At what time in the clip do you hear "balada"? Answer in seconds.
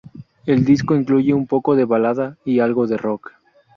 1.85-2.35